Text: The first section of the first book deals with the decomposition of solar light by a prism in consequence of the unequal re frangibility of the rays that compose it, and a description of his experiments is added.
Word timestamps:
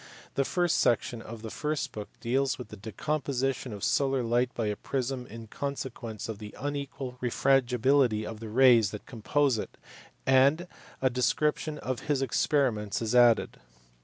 The 0.33 0.45
first 0.45 0.79
section 0.79 1.21
of 1.21 1.43
the 1.43 1.51
first 1.51 1.91
book 1.91 2.09
deals 2.19 2.57
with 2.57 2.69
the 2.69 2.75
decomposition 2.75 3.71
of 3.71 3.83
solar 3.83 4.23
light 4.23 4.51
by 4.55 4.65
a 4.65 4.75
prism 4.75 5.27
in 5.27 5.45
consequence 5.45 6.27
of 6.27 6.39
the 6.39 6.55
unequal 6.59 7.19
re 7.21 7.29
frangibility 7.29 8.25
of 8.27 8.39
the 8.39 8.49
rays 8.49 8.89
that 8.89 9.05
compose 9.05 9.59
it, 9.59 9.77
and 10.25 10.65
a 11.03 11.11
description 11.11 11.77
of 11.77 11.99
his 12.09 12.23
experiments 12.23 12.99
is 12.99 13.13
added. 13.13 13.57